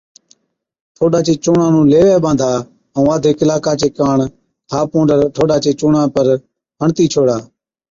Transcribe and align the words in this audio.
ٺوڏا 0.95 1.19
چي 1.27 1.33
چُونڻان 1.43 1.69
نُون 1.73 1.85
ليوَي 1.91 2.15
ٻانڌا 2.23 2.49
ائُون 2.95 3.07
آڌي 3.15 3.31
ڪلاڪا 3.39 3.73
چي 3.81 3.87
ڪاڻ 3.97 4.17
ها 4.71 4.79
پونڊر 4.91 5.19
ٺوڏا 5.35 5.57
چي 5.63 5.71
چُونڻان 5.79 6.07
پر 6.15 6.25
هڻتِي 6.81 7.05
ڇوڙا۔ 7.13 7.37